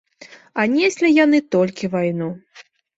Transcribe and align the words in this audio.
А 0.63 0.65
неслі 0.75 1.13
яны 1.23 1.43
толькі 1.59 1.95
вайну. 1.95 2.35